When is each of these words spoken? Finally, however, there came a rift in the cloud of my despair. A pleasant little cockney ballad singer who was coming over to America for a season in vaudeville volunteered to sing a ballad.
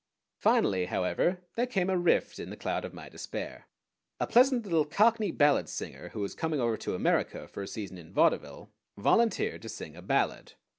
Finally, 0.39 0.85
however, 0.85 1.43
there 1.53 1.67
came 1.67 1.87
a 1.87 1.95
rift 1.95 2.39
in 2.39 2.49
the 2.49 2.57
cloud 2.57 2.83
of 2.83 2.91
my 2.91 3.07
despair. 3.07 3.67
A 4.19 4.25
pleasant 4.25 4.63
little 4.63 4.83
cockney 4.83 5.29
ballad 5.29 5.69
singer 5.69 6.09
who 6.09 6.21
was 6.21 6.33
coming 6.33 6.59
over 6.59 6.75
to 6.77 6.95
America 6.95 7.47
for 7.47 7.61
a 7.61 7.67
season 7.67 7.99
in 7.99 8.11
vaudeville 8.11 8.71
volunteered 8.97 9.61
to 9.61 9.69
sing 9.69 9.95
a 9.95 10.01
ballad. 10.01 10.53